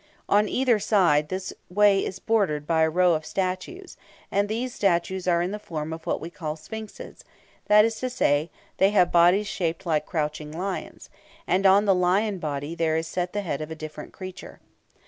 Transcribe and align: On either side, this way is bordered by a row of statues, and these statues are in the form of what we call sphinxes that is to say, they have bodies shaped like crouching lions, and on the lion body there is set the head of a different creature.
On 0.27 0.49
either 0.49 0.79
side, 0.79 1.29
this 1.29 1.53
way 1.69 2.03
is 2.03 2.17
bordered 2.17 2.65
by 2.65 2.81
a 2.81 2.89
row 2.89 3.13
of 3.13 3.23
statues, 3.23 3.97
and 4.31 4.49
these 4.49 4.73
statues 4.73 5.27
are 5.27 5.43
in 5.43 5.51
the 5.51 5.59
form 5.59 5.93
of 5.93 6.07
what 6.07 6.19
we 6.19 6.31
call 6.31 6.55
sphinxes 6.55 7.23
that 7.67 7.85
is 7.85 7.99
to 7.99 8.09
say, 8.09 8.49
they 8.77 8.89
have 8.89 9.11
bodies 9.11 9.45
shaped 9.45 9.85
like 9.85 10.07
crouching 10.07 10.51
lions, 10.51 11.11
and 11.45 11.67
on 11.67 11.85
the 11.85 11.93
lion 11.93 12.39
body 12.39 12.73
there 12.73 12.97
is 12.97 13.05
set 13.05 13.31
the 13.31 13.41
head 13.41 13.61
of 13.61 13.69
a 13.69 13.75
different 13.75 14.11
creature. 14.11 14.59